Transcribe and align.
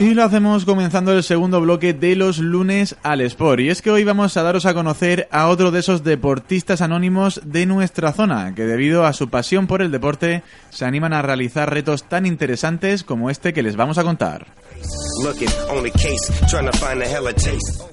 Y 0.00 0.14
lo 0.14 0.24
hacemos 0.24 0.64
comenzando 0.64 1.12
el 1.12 1.22
segundo 1.22 1.60
bloque 1.60 1.92
de 1.92 2.16
los 2.16 2.38
lunes 2.38 2.96
al 3.02 3.20
Sport. 3.20 3.60
Y 3.60 3.68
es 3.68 3.82
que 3.82 3.90
hoy 3.90 4.04
vamos 4.04 4.36
a 4.36 4.42
daros 4.42 4.66
a 4.66 4.74
conocer 4.74 5.28
a 5.30 5.48
otro 5.48 5.70
de 5.70 5.80
esos 5.80 6.04
deportistas 6.04 6.82
anónimos 6.82 7.40
de 7.44 7.66
nuestra 7.66 8.12
zona, 8.12 8.54
que 8.54 8.66
debido 8.66 9.06
a 9.06 9.12
su 9.12 9.28
pasión 9.28 9.66
por 9.66 9.82
el 9.82 9.90
deporte 9.90 10.42
se 10.70 10.84
animan 10.84 11.12
a 11.12 11.22
realizar 11.22 11.72
retos 11.72 12.04
tan 12.04 12.26
interesantes 12.26 13.02
como 13.04 13.30
este 13.30 13.52
que 13.52 13.62
les 13.62 13.76
vamos 13.76 13.98
a 13.98 14.04
contar. 14.04 14.46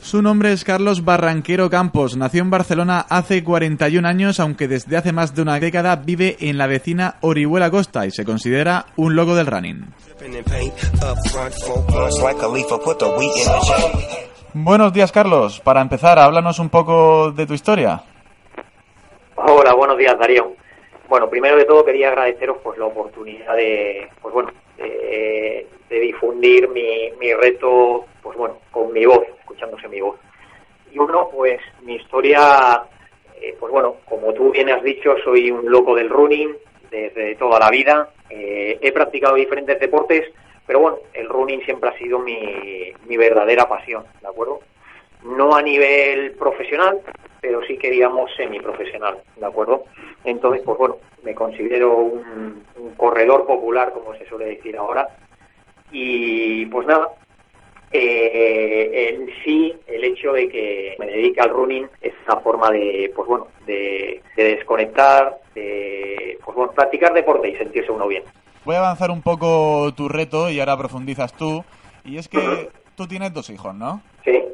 Su 0.02 0.22
nombre 0.22 0.54
es 0.54 0.64
Carlos 0.64 1.04
Barranquero 1.04 1.70
Campos. 1.70 2.16
Nació 2.16 2.42
en 2.42 2.50
Barcelona 2.50 3.06
hace 3.10 3.44
41 3.44 4.08
años, 4.08 4.40
aunque 4.40 4.68
desde 4.68 4.96
hace 4.96 5.12
más 5.12 5.36
de 5.36 5.42
una 5.42 5.60
década 5.60 5.98
vive 5.98 6.38
en 6.40 6.58
la 6.58 6.68
vecina 6.68 7.16
Orihuela 7.22 7.70
Costa 7.70 8.06
y 8.06 8.12
se 8.12 8.24
considera 8.24 8.86
un 8.96 9.16
loco 9.16 9.36
del 9.36 9.48
running. 9.48 9.86
Buenos 14.54 14.94
días, 14.94 15.12
Carlos. 15.12 15.60
Para 15.60 15.82
empezar, 15.82 16.18
háblanos 16.20 16.60
un 16.60 16.70
poco 16.70 17.32
de 17.32 17.46
tu 17.46 17.54
historia. 17.54 18.02
Hola, 19.36 19.74
buenos 19.74 19.98
días, 19.98 20.18
Darío. 20.18 20.54
Bueno, 21.10 21.30
primero 21.30 21.58
de 21.58 21.66
todo 21.66 21.86
quería 21.86 22.10
agradeceros 22.10 22.58
pues 22.64 22.78
la 22.78 22.86
oportunidad 22.86 23.56
de, 23.56 24.10
pues 24.22 24.34
bueno, 24.34 24.52
de, 25.90 26.00
difundir 26.00 26.70
mi, 26.70 27.12
mi 27.20 27.34
reto, 27.34 28.06
pues 28.22 28.38
bueno, 28.38 28.58
con 28.72 28.92
mi 28.94 29.06
voz, 29.06 29.24
escuchándose 29.40 29.88
mi 29.88 30.02
voz. 30.02 30.18
Y 30.92 31.00
uno, 31.00 31.30
pues 31.34 31.60
mi 31.82 31.96
historia, 31.96 32.84
eh, 33.42 33.56
pues 33.60 33.72
bueno, 33.72 33.98
como 34.06 34.34
tú 34.34 34.52
bien 34.52 34.70
has 34.70 34.84
dicho, 34.84 35.16
soy 35.24 35.52
un 35.52 35.70
loco 35.70 35.96
del 35.96 36.10
running 36.10 36.56
desde 36.90 37.36
toda 37.36 37.60
la 37.60 37.70
vida. 37.70 38.10
Eh, 38.30 38.78
he 38.82 38.92
practicado 38.92 39.36
diferentes 39.36 39.80
deportes, 39.80 40.32
pero 40.66 40.80
bueno, 40.80 41.00
el 41.14 41.28
running 41.30 41.64
siempre 41.64 41.90
ha 41.90 41.98
sido 41.98 42.20
mi, 42.20 42.94
mi 43.06 43.18
verdadera 43.18 43.68
pasión, 43.68 44.06
¿de 44.22 44.28
acuerdo? 44.28 44.60
No 45.24 45.56
a 45.56 45.62
nivel 45.62 46.32
profesional, 46.34 47.02
pero 47.42 47.62
sí 47.64 47.78
que 47.78 47.90
digamos 47.90 48.32
semiprofesional, 48.36 49.20
¿de 49.36 49.46
acuerdo? 49.46 49.86
Entonces, 50.24 50.62
pues 50.66 50.78
bueno, 50.78 50.98
me 51.24 51.34
considero 51.36 51.96
un, 51.96 52.66
corredor 52.96 53.46
popular, 53.46 53.92
como 53.94 54.16
se 54.16 54.26
suele 54.28 54.46
decir 54.46 54.76
ahora, 54.76 55.08
y 55.92 56.66
pues 56.68 56.88
nada, 56.88 57.10
eh, 57.92 59.14
en 59.14 59.30
sí 59.44 59.74
el 59.88 60.04
hecho 60.04 60.34
de 60.34 60.50
que 60.50 60.96
me 61.00 61.08
dedique 61.08 61.40
al 61.40 61.50
running 61.50 61.88
es 62.02 62.14
una 62.28 62.40
forma 62.42 62.70
de, 62.72 63.12
pues 63.16 63.28
bueno, 63.28 63.48
de, 63.66 64.22
desconectar, 64.36 65.38
de, 65.56 66.38
pues 66.44 66.56
bueno, 66.56 66.72
practicar 66.74 67.14
deporte 67.14 67.50
y 67.50 67.56
sentirse 67.56 67.92
uno 67.92 68.08
bien. 68.08 68.24
Voy 68.66 68.76
a 68.76 68.80
avanzar 68.80 69.12
un 69.12 69.22
poco 69.22 69.94
tu 69.96 70.10
reto 70.10 70.50
y 70.50 70.60
ahora 70.60 70.78
profundizas 70.78 71.34
tú, 71.34 71.64
y 72.04 72.18
es 72.18 72.28
que 72.28 72.70
tú 72.96 73.08
tienes 73.08 73.34
dos 73.34 73.50
hijos, 73.50 73.74
¿no? 73.74 74.02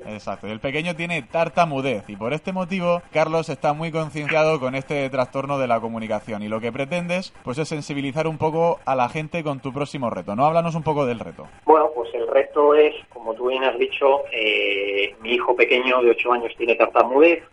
Exacto. 0.07 0.47
El 0.47 0.59
pequeño 0.59 0.95
tiene 0.95 1.21
tartamudez 1.21 2.03
y 2.07 2.15
por 2.15 2.33
este 2.33 2.51
motivo 2.51 3.01
Carlos 3.11 3.49
está 3.49 3.73
muy 3.73 3.91
concienciado 3.91 4.59
con 4.59 4.75
este 4.75 5.09
trastorno 5.09 5.57
de 5.59 5.67
la 5.67 5.79
comunicación 5.79 6.43
y 6.43 6.47
lo 6.47 6.59
que 6.59 6.71
pretendes 6.71 7.33
pues 7.43 7.57
es 7.57 7.67
sensibilizar 7.67 8.27
un 8.27 8.37
poco 8.37 8.79
a 8.85 8.95
la 8.95 9.09
gente 9.09 9.43
con 9.43 9.59
tu 9.59 9.73
próximo 9.73 10.09
reto. 10.09 10.35
¿No? 10.35 10.45
Háblanos 10.45 10.75
un 10.75 10.83
poco 10.83 11.05
del 11.05 11.19
reto. 11.19 11.47
Bueno, 11.65 11.89
pues 11.95 12.13
el 12.13 12.27
reto 12.27 12.75
es, 12.75 12.93
como 13.09 13.33
tú 13.33 13.49
bien 13.49 13.63
has 13.63 13.77
dicho, 13.77 14.23
eh, 14.31 15.15
mi 15.21 15.33
hijo 15.33 15.55
pequeño 15.55 16.01
de 16.01 16.11
8 16.11 16.33
años 16.33 16.53
tiene 16.57 16.75
tartamudez. 16.75 17.43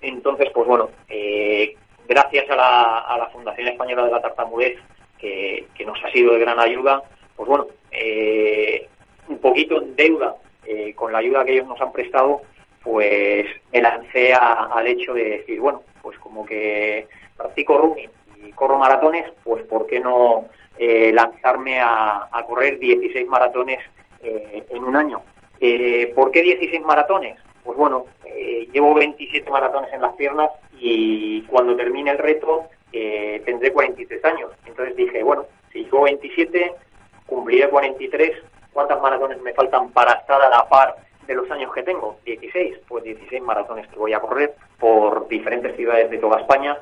Entonces, 0.00 0.48
pues 0.54 0.66
bueno, 0.66 0.90
eh, 1.08 1.74
gracias 2.08 2.48
a 2.50 2.56
la, 2.56 3.28
Fundación 3.32 3.68
Española 3.68 4.04
de 4.04 4.10
la 4.10 4.22
Tartamudez, 4.22 4.78
que, 5.18 5.66
nos 5.84 6.02
ha 6.04 6.10
sido 6.10 6.32
de 6.32 6.40
gran 6.40 6.58
ayuda, 6.58 7.02
pues 7.36 7.48
bueno, 7.48 7.66
eh, 7.90 8.88
un 9.28 9.38
poquito 9.38 9.80
en 9.80 9.94
deuda 9.96 10.34
eh, 10.70 10.92
con 10.94 11.10
la 11.12 11.20
ayuda 11.20 11.46
que 11.46 11.52
ellos 11.52 11.66
nos 11.66 11.80
han 11.80 11.92
prestado, 11.92 12.42
pues 12.82 13.46
me 13.72 13.80
lancé 13.80 14.34
al 14.34 14.86
hecho 14.86 15.14
de 15.14 15.38
decir, 15.38 15.60
bueno, 15.60 15.82
pues 16.02 16.18
como 16.18 16.44
que 16.44 17.08
practico 17.38 17.78
running 17.78 18.10
y 18.44 18.52
corro 18.52 18.76
maratones, 18.76 19.24
pues 19.44 19.64
¿por 19.64 19.86
qué 19.86 19.98
no 19.98 20.44
eh, 20.76 21.10
lanzarme 21.14 21.80
a, 21.80 22.28
correr 22.46 22.78
16 22.78 23.26
maratones 23.28 23.78
eh, 24.22 24.62
en 24.68 24.84
un 24.84 24.94
año? 24.94 25.22
¿Por 26.14 26.32
qué 26.32 26.42
16 26.42 26.82
maratones? 26.82 27.38
Pues 27.64 27.78
bueno, 27.78 28.04
llevo 28.70 28.92
27 28.92 29.50
maratones 29.50 29.90
en 29.94 30.02
las 30.02 30.12
piernas 30.16 30.50
y 30.78 31.42
cuando 31.44 31.76
termine 31.76 32.10
el 32.10 32.18
reto 32.18 32.68
tendré 32.92 33.72
43 33.72 34.22
años. 34.26 34.50
Entonces 34.66 34.94
dije, 34.96 35.22
bueno, 35.22 35.46
si 35.72 35.84
llevo 35.84 36.02
27, 36.02 36.74
cumpliré 37.26 37.70
43 37.70 38.32
¿Cuántas 38.78 39.02
maratones 39.02 39.42
me 39.42 39.52
faltan 39.54 39.90
para 39.90 40.12
estar 40.12 40.40
a 40.40 40.48
la 40.48 40.68
par 40.68 40.94
de 41.26 41.34
los 41.34 41.50
años 41.50 41.74
que 41.74 41.82
tengo? 41.82 42.20
16. 42.24 42.76
Pues 42.86 43.02
16 43.02 43.42
maratones 43.42 43.88
que 43.88 43.98
voy 43.98 44.12
a 44.12 44.20
correr 44.20 44.54
por 44.78 45.26
diferentes 45.26 45.74
ciudades 45.74 46.08
de 46.08 46.18
toda 46.18 46.38
España. 46.38 46.78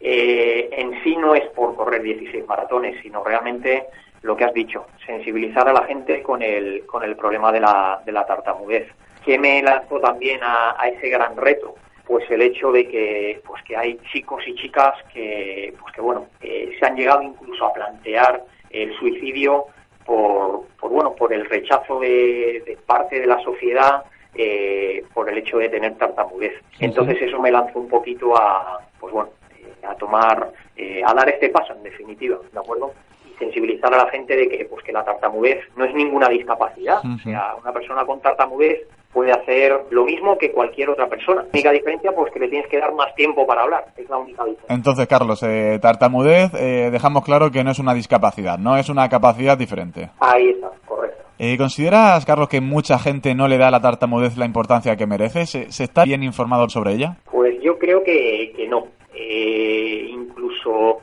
Eh, 0.00 0.68
en 0.70 1.02
sí 1.02 1.16
no 1.16 1.34
es 1.34 1.48
por 1.52 1.74
correr 1.76 2.02
16 2.02 2.46
maratones, 2.46 3.00
sino 3.00 3.24
realmente 3.24 3.86
lo 4.20 4.36
que 4.36 4.44
has 4.44 4.52
dicho, 4.52 4.84
sensibilizar 5.06 5.66
a 5.66 5.72
la 5.72 5.84
gente 5.86 6.22
con 6.22 6.42
el, 6.42 6.84
con 6.84 7.04
el 7.04 7.16
problema 7.16 7.50
de 7.52 7.60
la, 7.60 8.02
de 8.04 8.12
la 8.12 8.26
tartamudez. 8.26 8.88
¿Qué 9.24 9.38
me 9.38 9.62
lanzó 9.62 9.98
también 9.98 10.40
a, 10.42 10.76
ese 10.88 11.08
gran 11.08 11.38
reto? 11.38 11.74
Pues 12.04 12.30
el 12.30 12.42
hecho 12.42 12.70
de 12.70 12.86
que, 12.86 13.40
pues 13.46 13.62
que 13.62 13.78
hay 13.78 13.98
chicos 14.12 14.46
y 14.46 14.54
chicas 14.56 14.92
que, 15.10 15.72
pues 15.80 15.94
que 15.94 16.02
bueno, 16.02 16.26
eh, 16.42 16.76
se 16.78 16.84
han 16.84 16.96
llegado 16.96 17.22
incluso 17.22 17.64
a 17.64 17.72
plantear 17.72 18.44
el 18.68 18.94
suicidio 18.98 19.68
por, 20.10 20.90
bueno 20.90 21.14
por 21.14 21.32
el 21.32 21.48
rechazo 21.48 22.00
de, 22.00 22.76
parte 22.84 23.20
de 23.20 23.26
la 23.26 23.40
sociedad 23.42 24.04
eh, 24.34 25.04
por 25.14 25.28
el 25.30 25.38
hecho 25.38 25.58
de 25.58 25.68
tener 25.68 25.94
tartamudez. 25.96 26.54
Entonces 26.80 27.20
eso 27.22 27.40
me 27.40 27.50
lanzó 27.50 27.78
un 27.78 27.88
poquito 27.88 28.36
a 28.36 28.80
pues 28.98 29.12
bueno 29.12 29.30
eh, 29.56 29.86
a 29.86 29.94
tomar 29.94 30.52
eh, 30.76 31.02
a 31.04 31.14
dar 31.14 31.28
este 31.28 31.50
paso 31.50 31.74
en 31.74 31.84
definitiva, 31.84 32.38
¿de 32.52 32.58
acuerdo? 32.58 32.92
Y 33.28 33.38
sensibilizar 33.38 33.92
a 33.94 34.04
la 34.04 34.10
gente 34.10 34.34
de 34.36 34.48
que 34.48 34.64
pues 34.64 34.84
que 34.84 34.92
la 34.92 35.04
tartamudez 35.04 35.60
no 35.76 35.84
es 35.84 35.94
ninguna 35.94 36.28
discapacidad, 36.28 37.00
o 37.04 37.18
sea, 37.22 37.54
una 37.62 37.72
persona 37.72 38.04
con 38.04 38.20
tartamudez 38.20 38.80
puede 39.12 39.32
hacer 39.32 39.72
lo 39.90 40.04
mismo 40.04 40.38
que 40.38 40.52
cualquier 40.52 40.90
otra 40.90 41.08
persona. 41.08 41.42
La 41.42 41.48
única 41.52 41.72
diferencia, 41.72 42.12
pues 42.12 42.32
que 42.32 42.40
le 42.40 42.48
tienes 42.48 42.68
que 42.68 42.78
dar 42.78 42.92
más 42.94 43.14
tiempo 43.14 43.46
para 43.46 43.62
hablar. 43.62 43.86
Es 43.96 44.08
la 44.08 44.18
única 44.18 44.44
diferencia. 44.44 44.74
Entonces, 44.74 45.06
Carlos, 45.06 45.42
eh, 45.42 45.78
tartamudez, 45.80 46.52
eh, 46.54 46.90
dejamos 46.90 47.24
claro 47.24 47.50
que 47.50 47.64
no 47.64 47.70
es 47.70 47.78
una 47.78 47.94
discapacidad, 47.94 48.58
no 48.58 48.76
es 48.76 48.88
una 48.88 49.08
capacidad 49.08 49.58
diferente. 49.58 50.10
Ahí 50.20 50.50
está, 50.50 50.70
correcto. 50.86 51.24
Eh, 51.38 51.56
¿Consideras, 51.56 52.24
Carlos, 52.24 52.48
que 52.48 52.60
mucha 52.60 52.98
gente 52.98 53.34
no 53.34 53.48
le 53.48 53.58
da 53.58 53.68
a 53.68 53.70
la 53.70 53.80
tartamudez 53.80 54.36
la 54.36 54.44
importancia 54.44 54.96
que 54.96 55.06
merece? 55.06 55.46
¿Se, 55.46 55.66
está 55.82 56.04
bien 56.04 56.22
informado 56.22 56.68
sobre 56.68 56.92
ella? 56.92 57.16
Pues 57.30 57.60
yo 57.62 57.78
creo 57.78 58.02
que, 58.04 58.52
que 58.54 58.68
no. 58.68 58.86
incluso, 59.14 60.98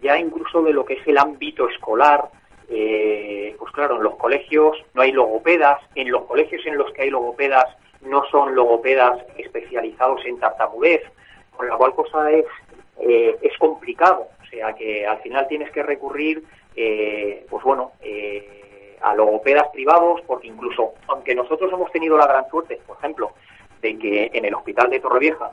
ya 0.00 0.16
incluso 0.18 0.62
de 0.62 0.72
lo 0.72 0.84
que 0.84 0.94
es 0.94 1.06
el 1.06 1.18
ámbito 1.18 1.68
escolar, 1.68 2.30
eh, 2.72 3.56
pues 3.58 3.72
claro, 3.72 3.96
en 3.96 4.04
los 4.04 4.14
colegios 4.14 4.76
no 4.94 5.02
hay 5.02 5.10
logopedas, 5.10 5.80
en 5.96 6.10
los 6.12 6.22
colegios 6.22 6.64
en 6.66 6.78
los 6.78 6.92
que 6.92 7.02
hay 7.02 7.10
logopedas 7.10 7.66
no 8.00 8.24
son 8.30 8.54
logopedas 8.54 9.18
especializados 9.36 10.24
en 10.24 10.38
tartamudez, 10.38 11.02
con 11.56 11.68
la 11.68 11.76
cual 11.76 11.92
cosa 11.94 12.30
es, 12.30 12.44
eh, 13.00 13.36
es 13.42 13.58
complicado, 13.58 14.28
o 14.40 14.46
sea 14.46 14.72
que 14.74 15.04
al 15.04 15.18
final 15.18 15.48
tienes 15.48 15.72
que 15.72 15.82
recurrir, 15.82 16.44
eh, 16.76 17.44
pues 17.50 17.64
bueno, 17.64 17.92
a 19.02 19.14
logopedas 19.16 19.66
privados, 19.72 20.20
porque 20.26 20.46
incluso, 20.46 20.94
aunque 21.08 21.34
nosotros 21.34 21.72
hemos 21.72 21.90
tenido 21.90 22.16
la 22.16 22.26
gran 22.26 22.48
suerte, 22.50 22.80
por 22.86 22.98
ejemplo, 22.98 23.32
de 23.82 23.98
que 23.98 24.30
en 24.32 24.44
el 24.44 24.54
hospital 24.54 24.90
de 24.90 25.00
Torrevieja 25.00 25.50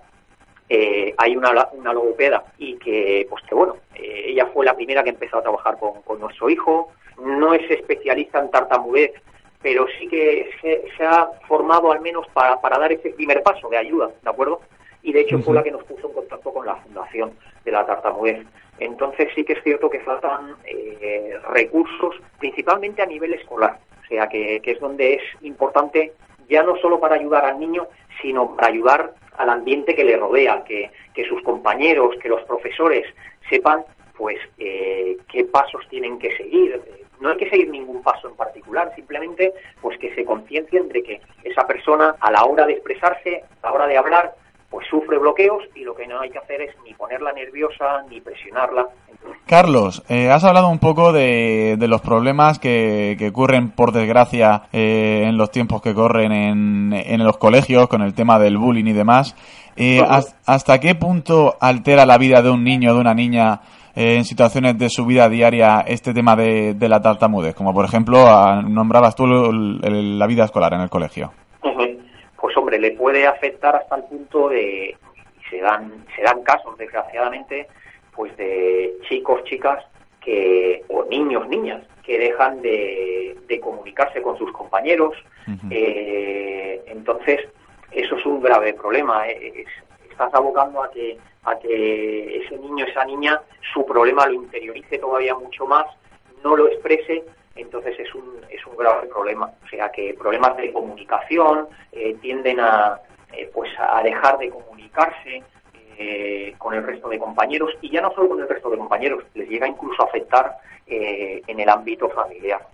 hay 1.18 1.36
una, 1.36 1.69
una, 1.72 1.94
logopeda 1.94 2.44
y 2.58 2.78
que, 2.78 3.25
pues 3.30 3.42
que 3.46 3.56
bueno, 3.56 3.78
ella 3.96 4.46
fue 4.54 4.66
la 4.66 4.75
primera 4.75 5.04
que 5.04 5.12
empezó 5.12 5.38
a 5.38 5.42
trabajar 5.42 5.78
con 5.80 6.19
nuestro 6.19 6.50
hijo, 6.50 6.92
no 7.19 7.54
es 7.54 7.69
especialista 7.69 8.40
en 8.40 8.52
tartamudez, 8.52 9.14
pero 9.62 9.88
sí 10.00 10.08
que 10.08 10.50
se, 10.62 11.06
ha 11.06 11.30
formado 11.48 11.92
al 11.92 12.02
menos 12.02 12.28
para, 12.34 12.60
para, 12.62 12.78
dar 12.78 12.92
ese 12.92 13.10
primer 13.10 13.42
paso 13.44 13.69
de 13.69 13.78
ayuda, 13.78 14.10
¿de 14.22 14.30
acuerdo? 14.30 14.62
Y 15.02 15.14
de 15.14 15.22
hecho 15.22 15.40
fue 15.40 15.56
la 15.56 15.64
que 15.64 15.72
nos 15.72 15.84
puso 15.84 16.08
en 16.08 16.14
contacto 16.14 16.54
con 16.54 16.66
la 16.66 16.75
fundación 16.75 17.34
de 17.64 17.72
la 17.72 17.86
tartamudez. 17.86 18.46
Entonces 18.80 19.30
sí 19.34 19.44
que 19.44 19.54
es 19.54 19.64
cierto 19.64 19.90
que 19.90 20.00
faltan 20.02 20.56
eh, 20.66 21.36
recursos, 21.52 22.16
principalmente 22.40 23.02
a 23.02 23.06
nivel 23.06 23.34
escolar, 23.34 23.80
o 24.04 24.08
sea 24.08 24.28
que, 24.28 24.62
es 24.64 24.80
donde 24.80 25.16
es 25.16 25.22
importante 25.42 26.14
ya 26.50 26.64
no 26.64 26.78
solo 26.78 27.00
para 27.00 27.16
ayudar 27.16 27.46
al 27.46 27.60
niño, 27.60 27.88
sino 28.22 28.56
para 28.56 28.68
ayudar 28.68 29.14
al 29.38 29.50
ambiente 29.50 29.96
que 29.96 30.04
le 30.04 30.18
rodea, 30.18 30.64
que, 30.64 30.92
sus 31.28 31.42
compañeros, 31.42 32.16
que 32.22 32.30
los 32.30 32.44
profesores 32.44 33.06
sepan 33.50 33.84
pues 34.16 34.38
eh, 34.60 35.18
qué 35.28 35.44
pasos 35.46 35.81
tienen 35.90 36.19
que 36.19 36.36
seguir. 36.38 36.81
No 37.19 37.30
hay 37.30 37.38
que 37.38 37.50
seguir 37.50 37.69
ningún 37.69 38.02
paso 38.04 38.30
en 38.30 38.36
particular, 38.36 38.92
simplemente 38.96 39.54
pues 39.81 39.98
que 40.00 40.14
se 40.16 40.25
conciencien 40.25 40.90
de 40.90 41.04
que 41.04 41.22
esa 41.44 41.66
persona 41.66 42.16
a 42.19 42.31
la 42.31 42.46
hora 42.46 42.66
de 42.66 42.74
expresarse, 42.74 43.44
a 43.62 43.68
la 43.68 43.74
hora 43.74 43.88
de 43.88 43.98
hablar, 43.98 44.34
pues 44.69 44.86
sufre 44.90 45.18
bloqueos 45.18 45.64
y 45.75 45.84
lo 45.84 45.96
que 45.96 46.08
no 46.08 46.19
hay 46.19 46.30
que 46.30 46.40
hacer 46.40 46.62
es 46.62 46.75
ni 46.84 46.94
ponerla 46.94 47.31
nerviosa 47.31 48.04
ni 48.10 48.19
presionarla. 48.19 48.88
Carlos, 49.46 50.04
eh, 50.10 50.30
has 50.30 50.44
hablado 50.44 50.68
un 50.68 50.80
poco 50.80 51.14
de, 51.14 51.78
los 51.80 52.02
problemas 52.02 52.60
que, 52.60 53.18
ocurren, 53.30 53.72
por 53.72 53.94
desgracia, 53.94 54.64
eh, 54.74 55.24
en 55.25 55.38
los 55.38 55.52
tiempos 55.52 55.81
que 55.81 55.94
corren 55.94 56.31
en, 56.34 56.94
en, 56.94 57.24
los 57.24 57.38
colegios 57.38 57.88
con 57.88 58.02
el 58.02 58.14
tema 58.14 58.40
del 58.40 58.58
bullying 58.58 58.86
y 58.86 58.94
demás. 58.94 59.36
Eh, 59.78 60.02
¿Hasta 60.46 60.80
qué 60.80 60.96
punto 60.96 61.56
altera 61.62 62.06
la 62.06 62.18
vida 62.18 62.42
de 62.42 62.50
un 62.50 62.64
niño 62.64 62.92
o 62.92 62.96
de 62.96 63.00
una 63.00 63.14
niña 63.14 63.62
en 64.00 64.24
situaciones 64.26 64.78
de 64.78 64.90
su 64.90 65.06
vida 65.06 65.28
diaria 65.28 65.84
este 65.88 66.14
tema 66.14 66.36
de, 66.36 66.76
la 66.80 67.02
tartamudez? 67.02 67.56
Como 67.56 67.74
por 67.74 67.86
ejemplo, 67.86 68.18
nombrabas 68.64 69.16
tú 69.16 69.26
la 69.28 70.28
vida 70.28 70.46
escolar 70.46 70.74
en 70.74 70.82
el 70.82 70.90
colegio 70.90 71.32
hombre, 72.58 72.80
le 72.80 72.92
puede 72.92 73.26
afectar 73.26 73.76
hasta 73.76 73.96
el 73.96 74.04
punto 74.04 74.50
de, 74.50 74.96
se 75.50 75.60
dan, 75.60 76.06
se 76.16 76.24
dan 76.24 76.44
casos, 76.44 76.78
desgraciadamente, 76.78 77.68
pues 78.16 78.36
de 78.38 78.94
chicos, 79.08 79.44
chicas, 79.46 79.86
que, 80.22 80.84
o 80.90 81.06
niños, 81.06 81.48
niñas, 81.48 81.84
que 82.04 82.20
dejan 82.20 82.62
de, 82.62 83.36
comunicarse 83.62 84.22
con 84.22 84.38
sus 84.38 84.52
compañeros. 84.52 85.14
Eh, 85.72 86.82
entonces, 86.88 87.40
eso 87.92 88.18
es 88.18 88.26
un 88.26 88.42
grave 88.42 88.74
problema. 88.74 89.28
Eh, 89.28 89.66
estás 90.18 90.34
abocando 90.34 90.81
a 90.81 90.90
que, 90.90 91.18
a 91.44 91.58
que 91.60 92.38
ese 92.38 92.58
niño, 92.58 92.86
esa 92.86 93.06
niña, 93.06 93.40
su 93.74 93.86
problema 93.86 94.25
lo 94.25 94.34
interiorice 94.34 94.98
todavía 94.98 95.36
mucho 95.36 95.66
más, 95.68 95.86
no 96.44 96.56
lo 96.56 96.68
exprese 96.68 97.24
entonces 97.58 98.00
es 98.00 98.14
un, 98.14 98.24
es 98.50 98.66
un 98.66 98.78
grave 98.78 99.08
problema. 99.08 99.52
O 99.64 99.68
sea 99.68 99.90
que 99.90 100.14
problemas 100.14 100.56
de 100.58 100.72
comunicación 100.72 101.68
eh, 101.92 102.16
tienden 102.22 102.60
a, 102.60 103.00
eh, 103.34 103.50
pues 103.54 103.69
a 103.80 104.02
dejar 104.04 104.38
de 104.38 104.50
comunicarse 104.50 105.44
eh, 105.98 106.54
con 106.58 106.74
el 106.74 106.84
resto 106.84 107.10
de 107.10 107.19
compañeros 107.19 107.72
y 107.81 107.90
ya 107.90 108.02
no 108.02 108.12
solo 108.14 108.30
con 108.30 108.42
el 108.42 108.48
resto 108.48 108.69
de 108.69 108.78
compañeros, 108.78 109.24
les 109.34 109.50
llega 109.50 109.68
incluso 109.68 110.04
a 110.04 110.06
afectar 110.06 110.58
en 110.90 111.60
el 111.60 111.68
ámbito 111.68 112.08
familiar. 112.10 112.66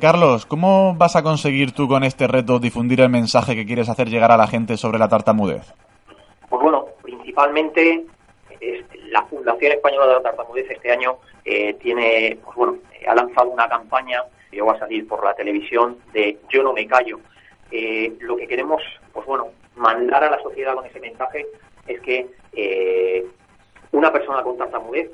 Carlos, 0.00 0.46
¿cómo 0.46 0.94
vas 0.94 1.14
a 1.14 1.22
conseguir 1.22 1.72
tú 1.72 1.88
con 1.88 2.04
este 2.04 2.26
reto 2.26 2.58
difundir 2.58 3.02
el 3.02 3.10
mensaje 3.10 3.54
que 3.54 3.66
quieres 3.66 3.90
hacer 3.90 4.08
llegar 4.08 4.32
a 4.32 4.38
la 4.38 4.46
gente 4.46 4.78
sobre 4.78 4.98
la 4.98 5.08
tartamudez? 5.08 5.74
Pues 6.48 6.62
bueno, 6.62 6.86
principalmente 7.02 8.04
la 9.10 9.22
Fundación 9.24 9.72
Española 9.72 10.06
de 10.06 10.12
la 10.14 10.22
Tartamudez 10.22 10.70
este 10.70 10.90
año 10.90 11.18
tiene, 11.44 12.38
pues 12.44 12.56
bueno, 12.56 12.78
ha 13.06 13.14
lanzado 13.14 13.50
una 13.50 13.68
campaña 13.68 14.22
que 14.50 14.62
va 14.62 14.72
a 14.72 14.78
salir 14.78 15.06
por 15.06 15.24
la 15.24 15.34
televisión 15.34 15.98
de 16.12 16.38
Yo 16.48 16.62
no 16.62 16.72
me 16.72 16.86
callo. 16.86 17.20
Eh, 17.70 18.12
lo 18.20 18.36
que 18.36 18.46
queremos, 18.46 18.82
pues 19.12 19.26
bueno, 19.26 19.48
mandar 19.74 20.24
a 20.24 20.30
la 20.30 20.40
sociedad 20.40 20.74
con 20.74 20.86
ese 20.86 21.00
mensaje 21.00 21.46
es 21.86 22.00
que 22.00 22.26
eh, 22.52 23.26
una 23.92 24.12
persona 24.12 24.42
con 24.42 24.56
tartamudez 24.56 25.10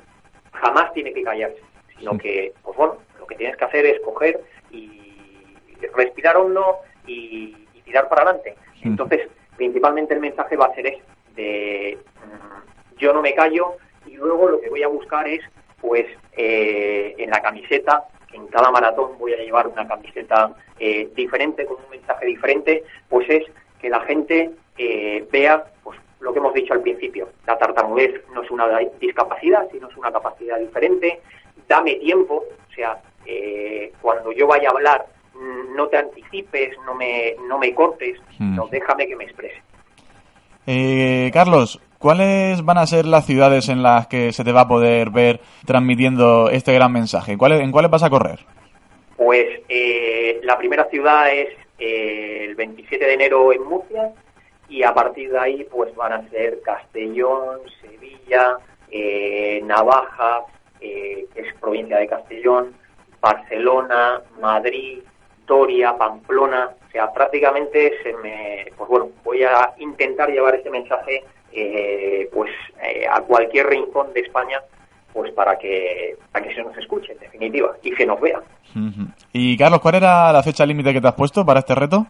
jamás 0.53 0.93
tiene 0.93 1.13
que 1.13 1.23
callarse, 1.23 1.61
sino 1.97 2.17
que, 2.17 2.53
pues 2.63 2.77
bueno, 2.77 2.97
lo 3.19 3.27
que 3.27 3.35
tienes 3.35 3.57
que 3.57 3.65
hacer 3.65 3.85
es 3.85 3.99
coger 4.01 4.39
y 4.71 5.15
respirar 5.93 6.37
hondo 6.37 6.77
y, 7.05 7.67
y 7.73 7.81
tirar 7.81 8.07
para 8.07 8.23
adelante. 8.23 8.55
Entonces, 8.81 9.27
principalmente 9.57 10.13
el 10.13 10.19
mensaje 10.19 10.55
va 10.55 10.67
a 10.67 10.75
ser 10.75 10.87
ese, 10.87 11.01
de 11.35 11.97
mm, 11.97 12.97
yo 12.97 13.13
no 13.13 13.21
me 13.21 13.33
callo 13.33 13.77
y 14.05 14.15
luego 14.15 14.49
lo 14.49 14.61
que 14.61 14.69
voy 14.69 14.83
a 14.83 14.87
buscar 14.87 15.27
es 15.27 15.41
pues 15.83 16.05
eh, 16.37 17.13
en 17.17 17.29
la 17.29 17.41
camiseta, 17.41 18.05
en 18.31 18.47
cada 18.47 18.71
maratón 18.71 19.17
voy 19.19 19.33
a 19.33 19.37
llevar 19.37 19.67
una 19.67 19.85
camiseta 19.85 20.55
eh, 20.79 21.09
diferente, 21.13 21.65
con 21.65 21.77
un 21.83 21.89
mensaje 21.89 22.25
diferente, 22.25 22.83
pues 23.09 23.29
es 23.29 23.43
que 23.81 23.89
la 23.89 23.99
gente 24.01 24.51
eh, 24.77 25.27
vea 25.29 25.65
pues 25.83 25.99
lo 26.21 26.31
que 26.31 26.39
hemos 26.39 26.53
dicho 26.53 26.73
al 26.73 26.81
principio, 26.81 27.27
la 27.45 27.57
tartamudez 27.57 28.23
no 28.33 28.43
es 28.43 28.49
una 28.49 28.65
discapacidad, 28.97 29.67
sino 29.71 29.89
es 29.89 29.97
una 29.97 30.11
capacidad 30.11 30.57
diferente, 30.57 31.19
dame 31.67 31.95
tiempo, 31.95 32.45
o 32.69 32.73
sea, 32.73 33.01
cuando 34.01 34.31
yo 34.31 34.47
vaya 34.47 34.69
a 34.69 34.71
hablar, 34.71 35.05
mm, 35.33 35.75
no 35.75 35.87
te 35.89 35.97
anticipes, 35.97 36.77
no 36.85 36.95
me, 36.95 37.35
no 37.47 37.59
me 37.59 37.75
cortes, 37.75 38.19
mm. 38.39 38.55
no, 38.55 38.67
déjame 38.67 39.05
que 39.05 39.17
me 39.17 39.25
exprese. 39.25 39.61
Carlos, 41.33 41.79
¿Cuáles 42.03 42.65
van 42.65 42.77
a 42.79 42.85
ser 42.85 43.05
las 43.05 43.25
ciudades 43.25 43.69
en 43.69 43.81
las 43.81 44.07
que 44.07 44.33
se 44.33 44.43
te 44.43 44.51
va 44.51 44.61
a 44.61 44.67
poder 44.67 45.09
ver 45.09 45.39
transmitiendo 45.65 46.49
este 46.49 46.73
gran 46.73 46.91
mensaje? 46.91 47.31
¿En 47.31 47.37
cuáles 47.71 47.89
vas 47.89 48.03
a 48.03 48.09
correr? 48.09 48.39
Pues 49.15 49.61
eh, 49.69 50.41
la 50.43 50.57
primera 50.57 50.83
ciudad 50.89 51.31
es 51.31 51.47
eh, 51.79 52.47
el 52.49 52.55
27 52.55 53.05
de 53.05 53.13
enero 53.13 53.53
en 53.53 53.63
Murcia 53.63 54.11
y 54.67 54.83
a 54.83 54.93
partir 54.93 55.31
de 55.31 55.39
ahí 55.39 55.65
pues 55.71 55.95
van 55.95 56.11
a 56.11 56.29
ser 56.29 56.61
Castellón, 56.61 57.59
Sevilla, 57.79 58.57
eh, 58.91 59.61
Navaja, 59.63 60.41
que 60.81 61.29
es 61.35 61.53
provincia 61.61 61.99
de 61.99 62.07
Castellón, 62.07 62.73
Barcelona, 63.21 64.21
Madrid, 64.41 64.99
Toria, 65.45 65.95
Pamplona, 65.97 66.71
sea, 66.93 67.11
prácticamente 67.11 67.91
se 68.03 68.13
me, 68.17 68.65
pues 68.77 68.87
bueno, 68.87 69.09
voy 69.23 69.43
a 69.43 69.73
intentar 69.79 70.29
llevar 70.29 70.55
este 70.55 70.69
mensaje 70.69 71.23
eh, 71.51 72.29
pues 72.31 72.51
eh, 72.81 73.05
a 73.09 73.21
cualquier 73.21 73.67
rincón 73.67 74.13
de 74.13 74.21
España 74.21 74.61
pues 75.11 75.31
para 75.33 75.57
que 75.57 76.17
para 76.31 76.47
que 76.47 76.55
se 76.55 76.63
nos 76.63 76.75
escuche 76.77 77.11
en 77.11 77.19
definitiva 77.19 77.75
y 77.83 77.91
se 77.93 78.05
nos 78.05 78.19
vea. 78.19 78.41
Y 79.31 79.57
Carlos 79.57 79.81
cuál 79.81 79.95
era 79.95 80.31
la 80.31 80.41
fecha 80.41 80.65
límite 80.65 80.93
que 80.93 81.01
te 81.01 81.07
has 81.07 81.13
puesto 81.13 81.45
para 81.45 81.59
este 81.59 81.75
reto 81.75 82.07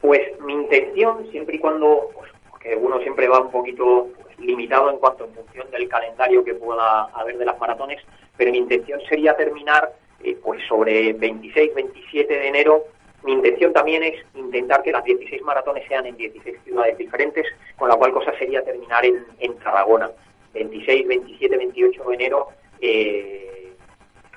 pues 0.00 0.20
mi 0.40 0.52
intención 0.52 1.26
siempre 1.30 1.56
y 1.56 1.58
cuando 1.58 2.10
pues, 2.14 2.30
que 2.60 2.76
uno 2.76 3.00
siempre 3.00 3.28
va 3.28 3.40
un 3.40 3.50
poquito 3.50 4.08
pues, 4.22 4.38
limitado 4.38 4.90
en 4.90 4.98
cuanto 4.98 5.24
en 5.24 5.34
función 5.34 5.68
del 5.70 5.88
calendario 5.88 6.44
que 6.44 6.54
pueda 6.54 7.04
haber 7.14 7.38
de 7.38 7.46
las 7.46 7.58
maratones 7.58 8.00
pero 8.36 8.52
mi 8.52 8.58
intención 8.58 9.00
sería 9.08 9.36
terminar 9.36 9.92
eh, 10.22 10.36
pues 10.42 10.60
sobre 10.68 11.12
26 11.12 11.74
27 11.74 12.32
de 12.32 12.48
enero 12.48 12.84
mi 13.26 13.32
intención 13.32 13.72
también 13.72 14.04
es 14.04 14.14
intentar 14.36 14.82
que 14.82 14.92
las 14.92 15.04
16 15.04 15.42
maratones 15.42 15.84
sean 15.88 16.06
en 16.06 16.16
16 16.16 16.58
ciudades 16.64 16.96
diferentes, 16.96 17.44
con 17.76 17.88
la 17.88 17.96
cual 17.96 18.12
cosa 18.12 18.32
sería 18.38 18.62
terminar 18.62 19.04
en, 19.04 19.16
en 19.40 19.58
Tarragona, 19.58 20.08
26, 20.54 21.08
27, 21.08 21.56
28 21.56 22.04
de 22.04 22.14
enero 22.14 22.46
eh, 22.80 23.74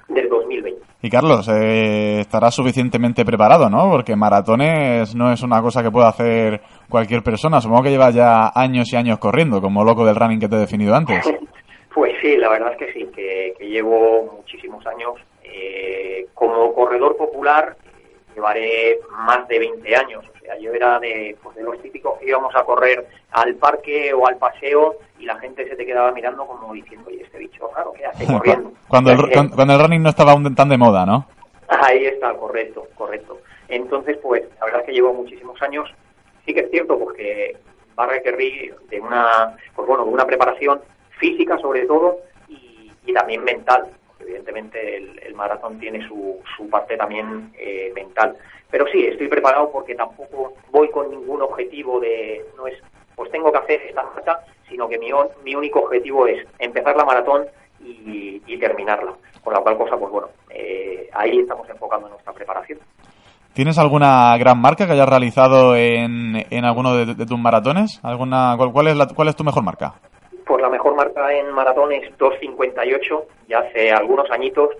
del 0.08 0.28
2020. 0.28 0.82
Y 1.04 1.10
Carlos, 1.10 1.48
eh, 1.50 2.22
estarás 2.22 2.56
suficientemente 2.56 3.24
preparado, 3.24 3.70
¿no? 3.70 3.92
Porque 3.92 4.16
maratones 4.16 5.16
no 5.16 5.32
es 5.32 5.44
una 5.44 5.62
cosa 5.62 5.84
que 5.84 5.92
pueda 5.92 6.10
hacer 6.10 6.60
cualquier 6.90 7.22
persona. 7.22 7.62
Supongo 7.62 7.84
que 7.84 7.92
llevas 7.92 8.16
ya 8.16 8.52
años 8.56 8.92
y 8.92 8.96
años 8.96 9.20
corriendo, 9.20 9.62
como 9.62 9.84
loco 9.84 10.04
del 10.04 10.16
running 10.16 10.40
que 10.40 10.50
te 10.50 10.56
he 10.56 10.60
definido 10.60 10.96
antes. 10.96 11.32
pues 11.94 12.14
sí, 12.24 12.36
la 12.38 12.50
verdad 12.50 12.72
es 12.74 12.78
que 12.80 12.94
sí, 12.94 13.08
que, 13.16 13.54
llevo 13.62 14.38
muchísimos 14.38 14.86
años 14.88 15.14
eh, 15.44 16.26
como 16.34 16.74
corredor 16.74 17.16
popular 17.16 17.78
llevaré 18.40 19.00
más 19.12 19.46
de 19.50 19.60
20 19.60 19.96
años. 19.96 20.26
O 20.26 20.40
sea, 20.40 20.58
yo 20.60 20.74
era 20.74 20.98
de, 21.00 21.36
pues 21.44 21.56
de 21.58 21.64
los 21.64 21.82
típicos 21.82 22.18
que 22.20 22.28
íbamos 22.28 22.56
a 22.56 22.64
correr 22.64 23.06
al 23.32 23.56
parque 23.56 24.14
o 24.14 24.26
al 24.26 24.38
paseo 24.38 24.96
y 25.20 25.26
la 25.26 25.38
gente 25.40 25.68
se 25.68 25.76
te 25.76 25.86
quedaba 25.86 26.12
mirando 26.14 26.48
como 26.48 26.74
diciendo, 26.74 27.10
oye, 27.10 27.22
este 27.24 27.38
bicho 27.38 27.70
raro, 27.76 27.92
¿qué 27.92 28.06
hace 28.06 28.26
corriendo? 28.34 28.72
cuando, 28.88 29.12
el, 29.12 29.52
cuando, 29.52 29.74
el 29.74 29.80
running 29.80 30.02
no 30.02 30.10
estaba 30.10 30.32
aún 30.32 30.56
tan 30.56 30.70
de 30.70 30.78
moda, 30.78 31.06
¿no? 31.06 31.28
Ahí 31.68 32.06
está, 32.06 32.34
correcto, 32.34 32.88
correcto. 32.96 33.40
Entonces, 33.68 34.18
pues, 34.24 34.44
la 34.60 34.66
verdad 34.66 34.82
es 34.82 34.88
que 34.88 34.94
llevo 34.94 35.14
muchísimos 35.14 35.62
años. 35.62 35.94
Sí 36.46 36.54
que 36.54 36.62
es 36.62 36.72
cierto, 36.72 36.98
porque 36.98 37.58
va 38.00 38.06
a 38.06 38.08
requerir 38.08 38.76
de 38.90 39.00
una, 39.02 39.56
pues 39.76 39.88
bueno, 39.88 40.06
de 40.06 40.12
una 40.12 40.26
preparación 40.26 40.82
física 41.20 41.60
sobre 41.60 41.86
todo 41.86 42.20
y, 42.48 42.92
y 43.06 43.14
también 43.14 43.44
mental 43.44 43.86
evidentemente 44.30 44.98
el, 44.98 45.36
maratón 45.36 45.80
tiene 45.80 46.06
su, 46.08 46.38
su 46.58 46.70
parte 46.70 46.98
también 46.98 47.52
eh, 47.58 47.92
mental. 47.96 48.36
Pero 48.70 48.86
sí, 48.92 49.06
estoy 49.06 49.28
preparado 49.28 49.72
porque 49.72 49.96
tampoco 49.96 50.54
voy 50.70 50.90
con 50.92 51.10
ningún 51.10 51.42
objetivo 51.42 52.00
de, 52.00 52.46
no 52.58 52.68
es, 52.68 52.76
pues 53.16 53.32
tengo 53.32 53.52
que 53.52 53.58
hacer 53.58 53.82
esta 53.84 54.04
marca, 54.04 54.40
sino 54.68 54.88
que 54.90 55.00
mi, 55.00 55.12
mi 55.44 55.56
único 55.56 55.80
objetivo 55.80 56.28
es 56.28 56.46
empezar 56.60 56.96
la 56.96 57.06
maratón 57.06 57.46
y, 57.80 58.58
terminarla. 58.60 59.14
Con 59.42 59.54
la 59.54 59.62
cual 59.62 59.78
cosa, 59.78 59.96
pues 59.96 60.12
bueno, 60.12 60.28
eh, 60.50 61.10
ahí 61.14 61.40
estamos 61.40 61.68
enfocando 61.70 62.10
nuestra 62.10 62.34
preparación. 62.34 62.80
¿Tienes 63.54 63.78
alguna 63.78 64.38
gran 64.38 64.60
marca 64.60 64.86
que 64.86 64.92
hayas 64.92 65.08
realizado 65.08 65.78
en, 65.78 66.46
en 66.50 66.66
alguno 66.66 66.94
de, 66.94 67.26
tus 67.26 67.40
maratones? 67.40 68.02
¿Alguna, 68.04 68.58
cuál, 68.58 68.88
es 68.88 68.98
la, 68.98 69.08
¿Cuál 69.08 69.30
es 69.30 69.36
tu 69.38 69.46
mejor 69.46 69.64
marca? 69.64 69.94
Marca 71.00 71.32
en 71.32 71.54
maratón 71.54 71.94
es 71.94 72.04
2.58, 72.18 73.24
ya 73.48 73.60
hace 73.60 73.90
algunos 73.90 74.30
añitos. 74.32 74.72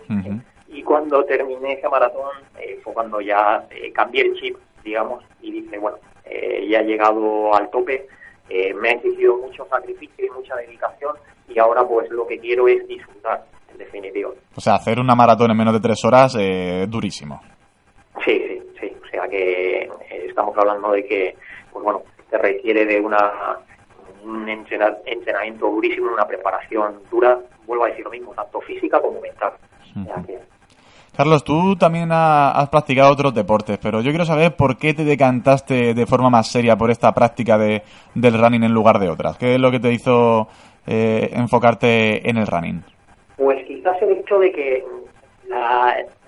Y 0.68 0.84
cuando 0.84 1.24
terminé 1.24 1.74
ese 1.74 1.88
maratón 1.88 2.32
eh, 2.60 2.78
fue 2.84 2.94
cuando 2.94 3.22
ya 3.22 3.66
eh, 3.72 3.90
cambié 3.94 4.24
el 4.24 4.36
chip, 4.36 4.58
digamos, 4.84 5.24
y 5.42 5.52
dije, 5.52 5.78
bueno, 5.78 5.98
eh, 6.26 6.68
ya 6.70 6.80
he 6.80 6.84
llegado 6.84 7.56
al 7.56 7.70
tope, 7.70 8.06
me 8.50 8.90
ha 8.90 8.92
exigido 8.94 9.38
mucho 9.38 9.66
sacrificio 9.70 10.26
y 10.26 10.30
mucha 10.32 10.56
dedicación 10.58 11.16
y 11.48 11.58
ahora 11.58 11.88
pues 11.88 12.10
lo 12.10 12.28
que 12.28 12.38
quiero 12.38 12.68
es 12.68 12.86
disfrutar, 12.88 13.46
en 13.72 13.78
definitiva. 13.78 14.30
O 14.56 14.60
sea, 14.60 14.76
hacer 14.76 15.00
una 15.00 15.16
maratón 15.16 15.52
en 15.52 15.58
menos 15.58 15.74
de 15.74 15.80
tres 15.80 16.04
horas 16.04 16.36
es 16.38 16.90
durísimo. 16.90 17.40
Sí, 18.26 18.38
sí, 18.38 18.62
sí. 18.82 18.94
O 19.02 19.08
sea 19.08 19.28
que 19.30 19.90
estamos 20.10 20.58
hablando 20.58 20.92
de 20.92 21.06
que, 21.06 21.36
pues 21.72 21.84
bueno, 21.84 22.04
se 22.30 22.38
requiere 22.38 22.86
de 22.86 23.00
una 23.00 23.60
un 24.30 24.50
entrenamiento 24.50 25.68
durísimo, 25.68 26.12
una 26.14 26.26
preparación 26.26 27.02
dura, 27.10 27.38
vuelvo 27.66 27.86
a 27.86 27.88
decir 27.90 28.06
lo 28.06 28.12
mismo, 28.12 28.34
tanto 28.34 28.62
física 28.62 29.02
como 29.02 29.20
mental. 29.22 29.54
Carlos, 31.16 31.44
tú 31.44 31.76
también 31.76 32.10
has 32.12 32.70
practicado 32.70 33.12
otros 33.12 33.34
deportes, 33.34 33.78
pero 33.78 34.00
yo 34.00 34.12
quiero 34.12 34.24
saber 34.24 34.56
por 34.56 34.78
qué 34.78 34.94
te 34.94 35.04
decantaste 35.04 35.94
de 35.94 36.06
forma 36.06 36.30
más 36.30 36.48
seria 36.50 36.78
por 36.78 36.92
esta 36.92 37.14
práctica 37.14 37.58
de, 37.58 37.82
del 38.16 38.40
running 38.40 38.64
en 38.64 38.72
lugar 38.72 39.00
de 39.00 39.10
otras. 39.10 39.38
¿Qué 39.38 39.56
es 39.56 39.60
lo 39.60 39.70
que 39.70 39.82
te 39.82 39.92
hizo 39.92 40.48
eh, 40.88 41.30
enfocarte 41.34 42.30
en 42.30 42.38
el 42.38 42.48
running? 42.48 42.84
Pues 43.36 43.66
quizás 43.68 44.02
el 44.02 44.12
hecho 44.12 44.40
de 44.40 44.52
que 44.52 44.86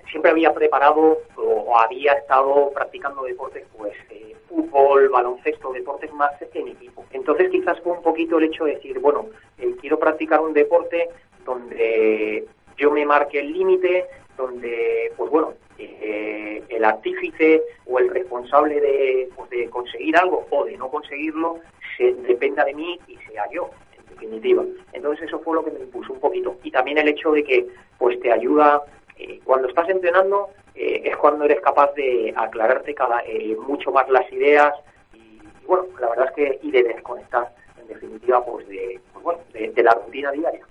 siempre 0.09 0.31
había 0.31 0.53
preparado 0.53 1.19
o, 1.37 1.79
había 1.79 2.13
estado 2.13 2.69
practicando 2.73 3.23
deportes, 3.23 3.65
pues 3.77 3.93
eh, 4.09 4.30
fútbol, 4.51 5.09
baloncesto, 5.09 5.71
deportes 5.71 6.11
más 6.13 6.31
en 6.53 6.67
equipo. 6.67 7.05
Entonces 7.11 7.49
quizás 7.49 7.79
fue 7.81 7.93
un 7.93 8.03
poquito 8.03 8.37
el 8.37 8.45
hecho 8.45 8.65
de 8.65 8.75
decir, 8.75 8.99
bueno, 8.99 9.27
eh, 9.57 9.75
quiero 9.79 9.97
practicar 9.97 10.41
un 10.41 10.53
deporte 10.53 11.09
donde 11.45 12.45
yo 12.77 12.91
me 12.91 13.05
marque 13.05 13.39
el 13.39 13.53
límite, 13.53 14.05
donde, 14.37 15.11
pues 15.15 15.31
bueno, 15.31 15.53
eh, 15.77 16.63
el 16.69 16.83
artífice 16.83 17.63
o 17.85 17.99
el 17.99 18.09
responsable 18.09 18.79
de, 18.79 19.29
pues, 19.35 19.49
de 19.49 19.69
conseguir 19.69 20.17
algo 20.17 20.45
o 20.49 20.65
de 20.65 20.77
no 20.77 20.89
conseguirlo 20.89 21.59
se, 21.97 22.13
dependa 22.13 22.65
de 22.65 22.73
mí 22.73 22.99
y 23.07 23.15
sea 23.17 23.49
yo, 23.51 23.69
en 23.97 24.05
definitiva. 24.13 24.63
Entonces 24.93 25.27
eso 25.27 25.39
fue 25.39 25.55
lo 25.55 25.63
que 25.63 25.71
me 25.71 25.79
impuso 25.79 26.13
un 26.13 26.19
poquito. 26.19 26.57
Y 26.63 26.71
también 26.71 26.97
el 26.97 27.07
hecho 27.07 27.31
de 27.31 27.43
que 27.43 27.67
pues 27.97 28.19
te 28.19 28.31
ayuda, 28.31 28.83
eh, 29.17 29.39
cuando 29.43 29.67
estás 29.67 29.89
entrenando, 29.89 30.49
eh, 30.75 31.01
es 31.05 31.17
cuando 31.17 31.45
eres 31.45 31.61
capaz 31.61 31.93
de 31.95 32.33
aclararte 32.35 32.93
cada, 32.93 33.21
mucho 33.67 33.91
más 33.91 34.09
las 34.09 34.31
ideas 34.31 34.73
y, 35.13 35.39
bueno, 35.65 35.85
la 35.99 36.09
verdad 36.09 36.25
es 36.29 36.31
que 36.35 36.59
y 36.63 36.71
de 36.71 36.83
desconectar, 36.83 37.53
en 37.79 37.87
definitiva, 37.87 38.43
pues 38.45 38.67
de, 38.67 38.99
pues, 39.13 39.23
bueno, 39.23 39.39
de 39.53 39.83
la 39.83 39.93
rutina 39.93 40.31
diaria. 40.31 40.65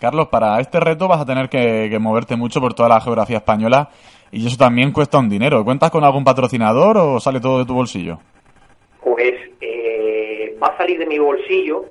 Carlos, 0.00 0.28
para 0.28 0.60
este 0.60 0.80
reto 0.80 1.08
vas 1.08 1.20
a 1.20 1.26
tener 1.26 1.48
que, 1.48 1.96
moverte 2.00 2.36
mucho 2.36 2.60
por 2.60 2.74
toda 2.74 2.88
la 2.88 3.00
geografía 3.00 3.38
española 3.38 3.90
y 4.30 4.46
eso 4.46 4.56
también 4.56 4.92
cuesta 4.92 5.18
un 5.18 5.28
dinero. 5.28 5.64
¿Cuentas 5.64 5.90
con 5.90 6.04
algún 6.04 6.24
patrocinador 6.24 6.98
o 6.98 7.20
sale 7.20 7.40
todo 7.40 7.60
de 7.60 7.66
tu 7.66 7.74
bolsillo? 7.74 8.18
Pues 9.02 9.34
eh, 9.60 10.56
va 10.62 10.68
a 10.68 10.76
salir 10.76 10.98
de 10.98 11.06
mi 11.06 11.18
bolsillo, 11.18 11.86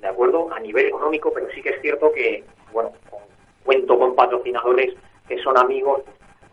¿de 0.00 0.08
acuerdo? 0.08 0.52
A 0.52 0.60
nivel 0.60 0.86
económico, 0.86 1.32
pero 1.34 1.46
sí 1.54 1.62
que 1.62 1.70
es 1.70 1.80
cierto 1.80 2.12
que, 2.12 2.44
bueno, 2.72 2.90
cuento 3.64 3.98
con 3.98 4.14
patrocinadores 4.14 4.94
que 5.28 5.38
son 5.38 5.56
amigos, 5.58 6.02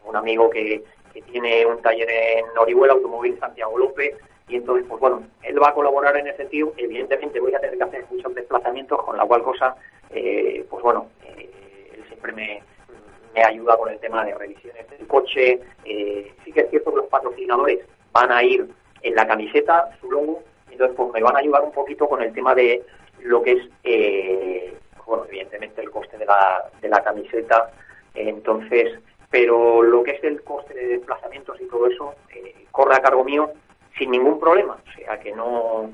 un 0.06 0.16
amigo 0.16 0.50
que, 0.50 0.84
que 1.14 1.22
tiene 1.24 1.66
un 1.66 1.82
taller 1.82 2.10
en 2.10 2.46
Orihuela, 2.58 2.94
Automóvil 2.94 3.40
Santiago 3.40 3.78
López, 3.78 4.16
y 4.48 4.58
entonces, 4.58 4.86
pues 4.88 5.00
bueno, 5.00 5.24
él 5.44 5.62
va 5.62 5.70
a 5.70 5.74
colaborar 5.74 6.18
en 6.18 6.28
ese 6.28 6.38
sentido. 6.38 6.74
Evidentemente 6.76 7.40
voy 7.40 7.56
a 7.56 7.60
tener 7.60 7.78
que 7.78 7.84
hacer 7.84 8.06
muchos 8.12 8.36
desplazamientos, 8.36 9.02
con 9.02 9.16
la 9.16 9.26
cual 9.26 9.44
cosa 9.44 9.78
eh, 10.14 10.66
pues 10.70 10.84
bueno, 10.84 11.08
eh, 11.26 11.50
él 11.94 12.04
siempre 12.08 12.34
me, 12.34 12.62
me, 13.34 13.44
ayuda 13.44 13.78
con 13.78 13.90
el 13.90 14.00
tema 14.00 14.26
de 14.26 14.36
revisiones 14.36 14.90
del 14.90 15.08
coche. 15.08 15.62
Eh, 15.86 16.34
sí 16.44 16.52
que 16.52 16.62
es 16.62 16.70
cierto 16.70 16.92
que 16.92 16.98
los 16.98 17.08
patrocinadores 17.08 17.80
van 18.12 18.32
a 18.32 18.44
ir 18.44 18.68
en 19.04 19.16
la 19.16 19.26
camiseta, 19.26 19.90
su 20.02 20.12
logo, 20.12 20.44
entonces 20.70 20.96
pues 20.96 21.14
me 21.14 21.22
van 21.22 21.36
a 21.36 21.40
ayudar 21.40 21.64
un 21.64 21.72
poquito 21.72 22.08
con 22.08 22.22
el 22.22 22.34
tema 22.34 22.54
de 22.54 22.84
lo 23.22 23.42
que 23.42 23.54
es, 23.54 24.70
bueno, 25.06 25.26
evidentemente 25.28 25.82
el 25.82 25.90
coste 25.90 26.18
de 26.18 26.26
la, 26.26 26.70
de 26.82 26.90
la 26.90 27.04
camiseta, 27.04 27.72
entonces, 28.14 29.00
pero 29.32 29.82
lo 29.82 30.04
que 30.04 30.12
es 30.12 30.24
el 30.24 30.44
coste 30.44 30.74
de 30.74 30.88
desplazamientos 30.98 31.60
y 31.60 31.66
todo 31.68 31.88
eso 31.88 32.14
corre 32.72 32.96
a 32.96 33.02
cargo 33.02 33.24
mío 33.24 33.50
sin 33.98 34.12
ningún 34.12 34.40
problema, 34.40 34.74
o 34.74 34.92
sea 34.94 35.20
que 35.20 35.32
no 35.34 35.90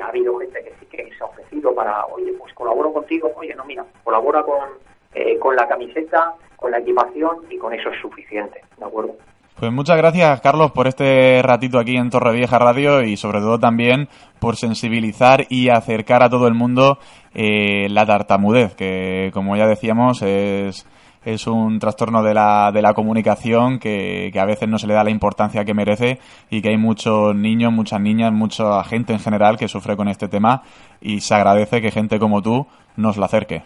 ha 0.00 0.08
habido 0.08 0.38
gente 0.38 0.62
que 0.62 0.72
sí 0.80 0.86
que 0.86 1.16
se 1.16 1.22
ha 1.22 1.26
ofrecido 1.26 1.74
para, 1.74 2.04
oye, 2.06 2.32
pues 2.38 2.52
colaboro 2.54 2.92
contigo, 2.92 3.30
oye, 3.36 3.54
no, 3.54 3.64
mira, 3.64 3.84
colabora 4.02 4.42
con, 4.42 4.68
eh, 5.14 5.38
con 5.38 5.56
la 5.56 5.66
camiseta, 5.66 6.34
con 6.56 6.70
la 6.70 6.78
equipación 6.78 7.38
y 7.50 7.58
con 7.58 7.72
eso 7.72 7.90
es 7.90 8.00
suficiente, 8.00 8.60
¿de 8.76 8.84
acuerdo? 8.84 9.14
Pues 9.58 9.70
muchas 9.70 9.96
gracias, 9.96 10.40
Carlos, 10.40 10.72
por 10.72 10.88
este 10.88 11.40
ratito 11.42 11.78
aquí 11.78 11.96
en 11.96 12.10
Torrevieja 12.10 12.58
Radio 12.58 13.02
y 13.02 13.16
sobre 13.16 13.38
todo 13.38 13.58
también 13.58 14.08
por 14.40 14.56
sensibilizar 14.56 15.44
y 15.48 15.68
acercar 15.68 16.24
a 16.24 16.28
todo 16.28 16.48
el 16.48 16.54
mundo 16.54 16.98
eh, 17.34 17.88
la 17.88 18.04
tartamudez, 18.04 18.74
que 18.74 19.30
como 19.32 19.56
ya 19.56 19.68
decíamos 19.68 20.22
es 20.22 20.86
es 21.24 21.46
un 21.46 21.78
trastorno 21.78 22.22
de 22.22 22.34
la, 22.34 22.70
de 22.72 22.82
la 22.82 22.94
comunicación 22.94 23.78
que, 23.78 24.32
a 24.34 24.44
veces 24.44 24.68
no 24.68 24.78
se 24.78 24.86
le 24.86 24.94
da 24.94 25.04
la 25.04 25.10
importancia 25.10 25.64
que 25.64 25.74
merece 25.74 26.18
y 26.50 26.62
que 26.62 26.68
hay 26.68 26.76
muchos 26.76 27.34
niños, 27.34 27.72
muchas 27.72 28.00
niñas, 28.00 28.32
mucha 28.32 28.84
gente 28.84 29.12
en 29.12 29.20
general 29.20 29.56
que 29.56 29.68
sufre 29.68 29.96
con 29.96 30.08
este 30.08 30.28
tema 30.28 30.62
y 31.00 31.20
se 31.20 31.34
agradece 31.34 31.80
que 31.80 31.90
gente 31.90 32.18
como 32.18 32.42
tú 32.42 32.66
nos 32.96 33.16
lo 33.16 33.24
acerque. 33.24 33.62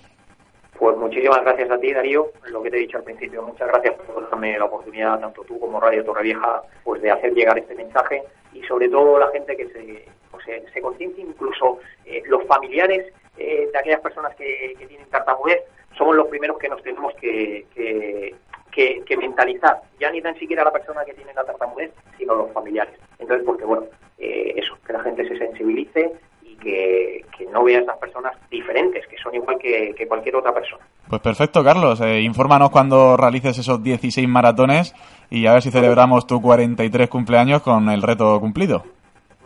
Pues 0.79 0.97
muchísimas 0.97 1.43
gracias 1.43 1.71
a 1.71 1.79
ti, 1.79 1.93
Darío. 1.93 2.27
Lo 2.51 2.63
que 2.63 2.71
te 2.71 2.77
he 2.77 2.81
dicho 2.81 2.99
al 2.99 3.05
principio, 3.05 3.43
muchas 3.43 3.69
gracias 3.69 3.95
por 3.95 4.31
darme 4.31 4.57
la 4.57 4.67
oportunidad, 4.67 5.19
tanto 5.19 5.43
tú 5.43 5.59
como 5.59 5.81
Radio 5.81 6.05
Torrevieja, 6.05 6.63
pues 6.85 7.03
de 7.03 7.11
hacer 7.11 7.35
llegar 7.35 7.59
este 7.59 7.75
mensaje 7.75 8.23
y 8.53 8.63
sobre 8.63 8.89
todo 8.89 9.19
la 9.19 9.29
gente 9.29 9.57
que 9.57 9.67
se, 9.71 10.05
pues, 10.31 10.45
se, 10.73 10.81
consciente, 10.81 11.21
incluso 11.21 11.79
eh, 12.05 12.23
los 12.27 12.45
familiares 12.45 13.13
eh, 13.37 13.69
de 13.73 13.79
aquellas 13.79 14.01
personas 14.01 14.35
que, 14.37 14.75
que 14.79 14.87
tienen 14.87 15.09
tartamudez, 15.09 15.63
somos 15.99 16.17
los 16.17 16.29
primeros 16.29 16.59
que 16.59 16.69
nos 16.69 16.83
tenemos 16.83 17.13
que, 17.21 17.67
que, 17.75 19.17
mentalizar, 19.17 19.83
ya 19.99 20.11
ni 20.11 20.23
tan 20.23 20.39
siquiera 20.39 20.65
la 20.65 20.71
persona 20.71 21.05
que 21.05 21.13
tiene 21.13 21.35
la 21.35 21.45
tartamudez, 21.45 21.93
sino 22.17 22.37
los 22.37 22.53
familiares. 22.53 22.95
Entonces, 23.19 23.45
porque 23.45 23.65
bueno, 23.65 23.87
eh, 24.17 24.55
eso, 24.57 24.79
que 24.87 24.93
la 24.93 25.01
gente 25.01 25.27
se 25.27 25.37
sensibilice 25.37 26.13
y 26.43 26.55
que, 26.57 27.25
no 27.53 27.65
vea 27.65 27.79
a 27.79 27.83
esas 27.83 27.97
personas 27.97 28.37
diferentes, 28.51 29.07
que 29.07 29.17
son 29.17 29.35
igual 29.35 29.59
que, 29.59 30.07
cualquier 30.07 30.37
otra 30.37 30.53
persona. 30.53 30.85
Pues 31.09 31.21
perfecto, 31.21 31.65
Carlos. 31.65 32.01
Eh, 32.01 32.21
infórmanos 32.21 32.71
cuando 32.71 33.17
realices 33.17 33.59
esos 33.59 33.83
16 33.83 34.29
maratones 34.29 34.95
y 35.31 35.47
a 35.47 35.55
ver 35.55 35.63
si 35.63 35.71
celebramos 35.71 36.27
tu 36.27 36.41
43 36.43 37.09
cumpleaños 37.09 37.63
con 37.63 37.89
el 37.89 38.03
reto 38.03 38.39
cumplido. 38.39 38.85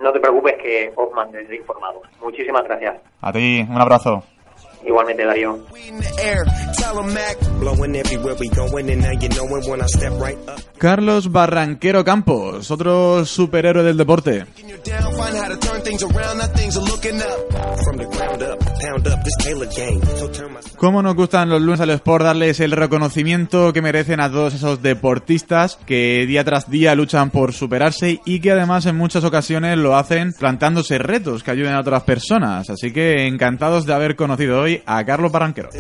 No 0.01 0.13
te 0.13 0.19
preocupes 0.19 0.55
que 0.55 0.93
os 0.97 1.13
mantendré 1.13 1.57
informados. 1.57 2.03
Muchísimas 2.21 2.65
gracias. 2.65 2.97
A 3.21 3.33
ti, 3.33 3.65
un 3.69 3.81
abrazo. 3.81 4.25
Igualmente, 4.87 5.25
Darío. 5.25 5.59
Carlos 10.79 11.31
Barranquero 11.31 12.05
Campos, 12.05 12.71
otro 12.71 13.25
superhéroe 13.25 13.85
del 13.85 13.97
deporte. 13.97 14.47
¿Cómo 20.77 21.03
nos 21.03 21.15
gustan 21.15 21.49
los 21.49 21.61
lunes 21.61 21.81
al 21.81 21.91
Sport 21.91 22.25
darles 22.25 22.61
el 22.61 22.73
reconocimiento 22.73 23.73
que 23.73 23.83
merecen 23.83 24.21
a 24.21 24.31
todos 24.31 24.55
esos 24.55 24.83
deportistas 24.83 25.79
que 25.87 26.25
día 26.27 26.45
tras 26.45 26.71
día 26.71 26.95
luchan 26.95 27.31
por 27.31 27.53
superarse 27.53 28.21
y 28.25 28.41
que 28.41 28.53
además 28.53 28.87
en 28.87 28.97
muchas 28.97 29.25
ocasiones 29.25 29.79
lo 29.79 29.97
hacen 29.97 30.33
plantándose 30.33 30.99
retos 30.99 31.43
que 31.43 31.51
ayuden 31.51 31.75
a 31.75 31.81
otras 31.81 32.05
personas? 32.05 32.71
Así 32.71 32.93
que 32.93 33.27
encantados 33.27 33.87
de 33.87 33.95
haber 33.95 34.17
conocido 34.17 34.61
hoy 34.61 34.83
a 34.87 35.05
Carlos 35.05 35.33
Barranquero. 35.33 35.71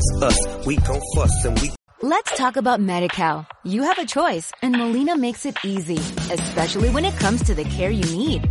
Let's 2.05 2.37
talk 2.37 2.57
about 2.57 2.81
MediCal. 2.81 3.47
You 3.65 3.85
have 3.85 3.97
a 4.03 4.05
choice 4.05 4.51
and 4.61 4.77
Molina 4.77 5.17
makes 5.17 5.47
it 5.47 5.57
easy, 5.65 5.99
especially 6.33 6.91
when 6.91 7.05
it 7.05 7.17
comes 7.17 7.45
to 7.45 7.55
the 7.55 7.63
care 7.63 7.93
you 7.93 8.03
need. 8.17 8.51